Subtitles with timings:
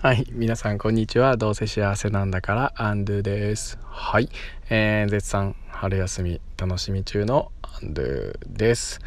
[0.00, 1.36] はい、皆さんこんにちは。
[1.36, 3.80] どうせ幸せなんだからアンドゥです。
[3.82, 4.28] はい、
[4.70, 9.00] えー、絶賛春休み楽しみ中のアンドゥです。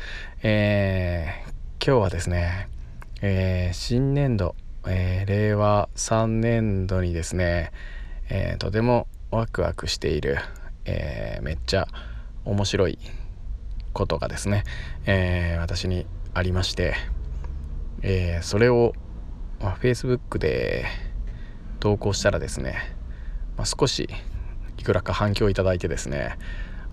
[0.44, 2.68] えー、今日はですね、
[3.22, 4.54] えー、新年度、
[4.86, 7.72] えー、令和3年度にですね、
[8.30, 10.40] えー、とてもワクワクしている、
[10.84, 11.88] えー、めっちゃ
[12.44, 13.00] 面白い
[13.94, 14.66] ことがですね、
[15.06, 16.96] えー、私にありまして、
[18.02, 18.92] えー、それを
[19.62, 20.86] まあ、Facebook で
[21.80, 22.76] 投稿したらですね、
[23.58, 24.10] まあ、少し
[24.78, 26.38] いくらか反響いただいてですね、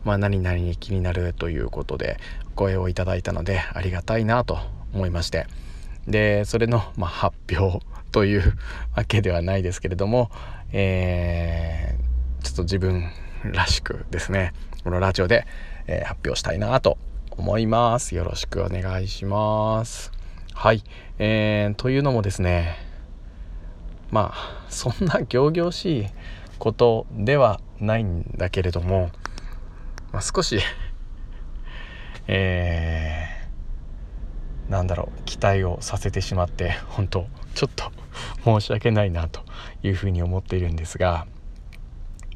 [0.04, 2.18] まあ、何々に気になるということで
[2.54, 4.58] 声をいただいたのでありがたいなと
[4.92, 5.46] 思いまして。
[6.06, 8.56] でそれの、まあ、発表という
[8.96, 10.30] わけではないですけれども、
[10.72, 13.10] えー、ちょっと自分
[13.44, 14.54] らしくですね
[14.84, 15.46] このラジオで、
[15.86, 16.96] え、発表したいなと
[17.30, 18.14] 思います。
[18.14, 20.17] よろしくお願いします。
[20.54, 20.82] はい、
[21.18, 22.76] えー、というのもですね
[24.10, 26.06] まあそんな仰々しい
[26.58, 29.10] ことではないんだけれども、
[30.12, 30.60] まあ、少し
[32.26, 37.90] えー、なんだろう期待をさせてしまって本当ちょっと
[38.44, 39.42] 申し訳ないなと
[39.82, 41.26] いうふうに思っているんですが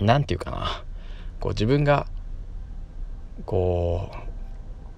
[0.01, 0.85] 何て言うかな。
[1.41, 2.07] こう自分が
[3.47, 4.32] こう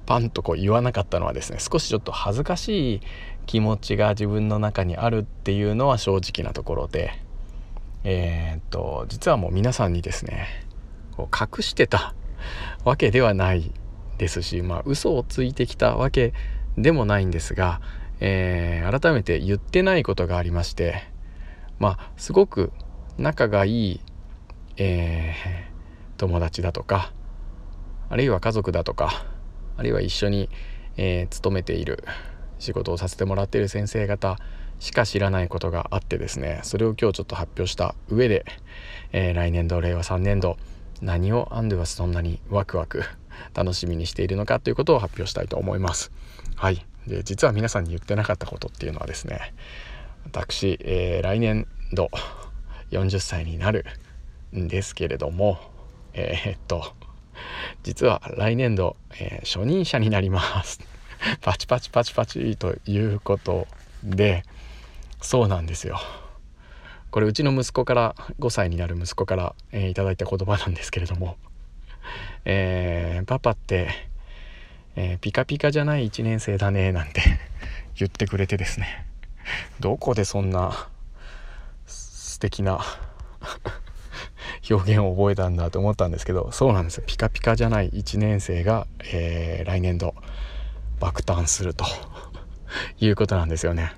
[0.06, 3.00] パンとこう言わなかったのはですね少しちょっと恥ずかしい
[3.46, 7.12] 気持ちが自分の中にあるっていうのは正直なところで
[8.04, 10.46] えー、っと実はもう皆さんにですね
[11.16, 12.14] こう隠してた
[12.84, 13.72] わけではない
[14.18, 16.34] ですしまあ嘘をついてきたわけ
[16.76, 17.80] でもないんですが、
[18.20, 21.02] えー、改めて言ってないことがありまして
[21.78, 22.72] まあすごく
[23.16, 24.00] 仲がいい、
[24.76, 27.12] えー、友達だとか
[28.10, 29.24] あるいは家族だとか
[29.76, 30.48] あるいは一緒に、
[30.96, 32.04] えー、勤めている
[32.58, 34.38] 仕事をさせてもらっている先生方
[34.78, 38.44] しか知らないことがあってですねそれを今日ちょっと発表した上で、
[39.12, 40.56] えー、来年度令和3年度
[41.00, 43.02] 何をアンドゥはそんなにワクワク
[43.52, 46.12] 楽しみにしているのかということを発表したいと思います。
[46.56, 49.52] はいで実は皆さんに言ってなかったことっていうのはですね
[50.24, 52.08] 私、えー、来年度
[52.92, 53.84] 40歳になる
[54.56, 55.58] んですけれども
[56.14, 56.94] えー、っと
[57.82, 60.80] 実は来年度、えー、初任者になります。
[61.40, 63.66] パチパチパチパチということ
[64.02, 64.44] で
[65.20, 65.98] そうなんですよ。
[67.10, 71.36] これうちの息子から5歳になる息子から、えー、いただいた言葉なんですけれども、
[72.44, 73.88] えー、パパって、
[74.96, 77.22] えー、ピカピカじゃない1年生だねなんて
[77.96, 79.06] 言ってくれてですね。
[79.80, 80.88] どこでそんな
[81.86, 82.80] 素敵な
[84.70, 90.14] 表現を覚えたんだと思ったんですけどそうなんですよピカピカじゃない1年生が、えー、来年度
[91.00, 91.84] 爆誕すると
[92.98, 93.92] いうことなんですよね。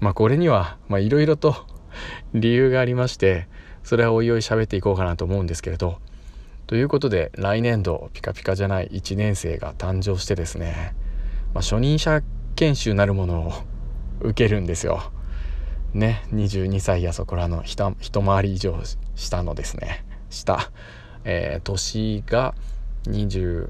[0.00, 1.56] まあこれにはいろいろと
[2.34, 3.48] 理由がありまして
[3.82, 5.98] それはおいおい喋っていこうかなと思うんですけれど
[6.66, 10.94] ということで来年度ピカピカじゃない1年生が誕生してですね、
[11.54, 12.22] まあ、初任者
[12.56, 13.52] 研修なるものを
[14.20, 15.12] 受けるんですよ。
[15.96, 17.92] ね22歳やそこらの一
[18.22, 18.78] 回り以上
[19.14, 20.04] 下のですね。
[20.30, 20.70] 下、
[21.24, 22.54] えー、年が
[23.04, 23.68] 22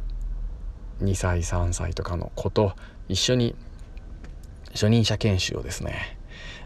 [1.15, 2.75] 歳3歳とかの子と
[3.09, 3.55] 一緒に
[4.73, 6.19] 初任者研修をですね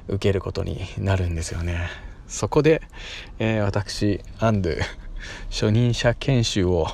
[0.09, 1.89] 受けることになるんですよね。
[2.27, 2.81] そこで、
[3.39, 4.81] えー、私アンドゥ
[5.51, 6.87] 初任者研修を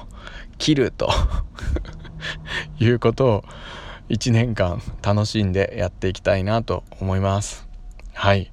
[0.58, 1.10] 切ると
[2.80, 3.44] いうことを
[4.08, 7.68] 1年間楽しんでやっていきたいなと思います。
[8.14, 8.50] はい。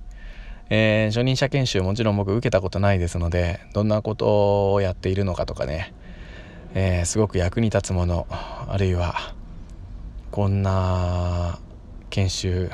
[0.69, 5.93] えー、初任者研修もちろん僕受けたことないですのでどんなことをやっているのかとかね、
[6.73, 9.15] えー、すごく役に立つものあるいは
[10.31, 11.59] こんな
[12.09, 12.71] 研修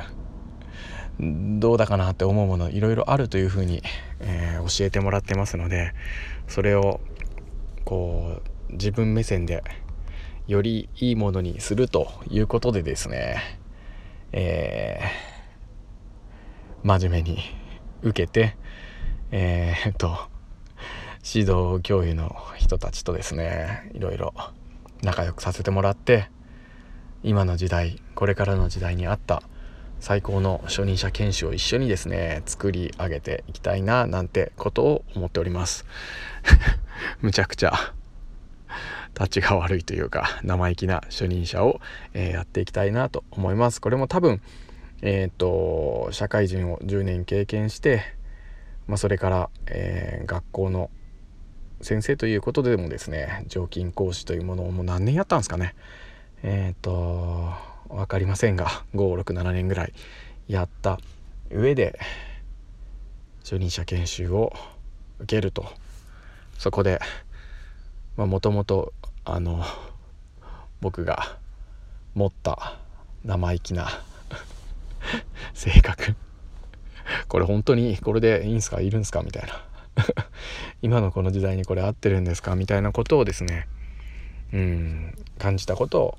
[1.20, 3.82] どうだかなって思うものいろいろあるというふうに、
[4.20, 5.92] えー、教えてもらってますので
[6.48, 7.00] それを
[7.84, 9.62] こう自分目線で
[10.46, 13.58] よりいいものにするということでですね、
[14.32, 17.59] えー、真面目に
[18.02, 18.56] 受けて
[19.32, 20.16] えー、っと
[21.24, 24.34] 指導教諭の人たちとですねいろいろ
[25.02, 26.30] 仲良くさせてもらって
[27.22, 29.42] 今の時代これからの時代に合った
[30.00, 35.84] 最高の初任者研修を一緒にですね作り上げていきたいななんてことを思っております。
[37.20, 37.72] むちゃくちゃ
[39.14, 41.80] 立ちが悪いというか生意気な初任者を、
[42.14, 43.80] えー、やっていきたいなと思います。
[43.82, 44.40] これも多分
[45.02, 48.02] えっ、ー、と社会人を10年経験して、
[48.86, 50.90] まあ、それから、えー、学校の
[51.80, 55.74] 先生ということでもですね常勤講師というものをもう何年やったんですかね。
[56.42, 57.52] えっ、ー、と
[57.88, 59.92] 分かりませんが567年ぐらい
[60.48, 60.98] やった
[61.50, 61.98] 上で
[63.40, 64.52] 初任者研修を
[65.20, 65.64] 受けると。
[66.58, 67.00] そこで
[68.16, 68.92] もともと
[69.24, 69.64] あの
[70.82, 71.38] 僕が
[72.14, 72.76] 持った
[73.24, 73.88] 生意気な
[75.54, 76.14] 性格。
[77.28, 79.64] これ本当にこれでいいんすかいるんすかみたいな。
[80.82, 83.68] 今のこの時代にこれ合ってるんですかみたいなことをですね
[84.52, 86.18] うん感じたことを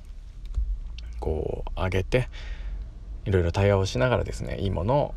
[1.20, 2.28] こう上げて
[3.24, 5.14] いろいろ対話をしながらですねいいものを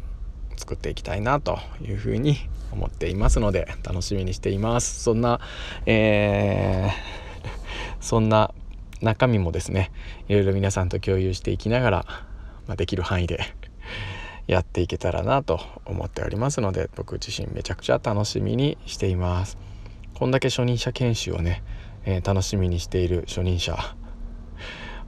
[0.57, 2.37] 作っていきたいなというふうに
[2.71, 5.03] 思っていますので楽しみにしています。
[5.03, 5.39] そんな、
[5.85, 6.91] えー、
[7.99, 8.53] そんな
[9.01, 9.91] 中身もですね
[10.27, 12.05] いろいろ皆さんと共有していきながら、
[12.67, 13.39] まあ、できる範囲で
[14.47, 19.57] やっていけたらなと思っておりますので僕自身めちゃくちゃ楽しみにしています。
[20.13, 21.63] こんだけ初任者研修をね、
[22.05, 23.77] えー、楽しみにしている初任者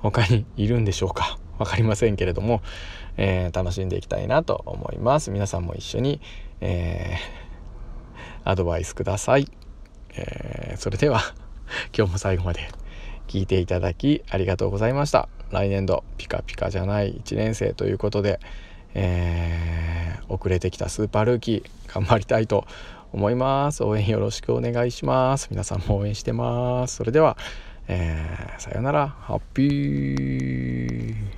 [0.01, 1.39] 他にいるんでしょうか？
[1.57, 2.61] 分かりませんけれども、
[3.15, 5.31] えー、楽しんでいきたいなと思います。
[5.31, 6.21] 皆さんも一緒に、
[6.61, 9.47] えー、アドバイスください、
[10.15, 11.21] え、それでは
[11.97, 12.69] 今日も最後まで
[13.27, 15.29] 聞いていただきありがとうございました。
[15.51, 18.39] 来年度ピカピカじゃない1年生ということで、
[18.93, 22.65] えー、遅れてきたスーパールーキー頑張りたいと
[23.13, 23.83] 思います。
[23.83, 25.47] 応援よろしくお願いします。
[25.51, 26.97] 皆さんも応援してます。
[26.97, 27.37] それでは、
[27.87, 29.07] えー、さよなら。
[29.07, 31.36] ハッピー。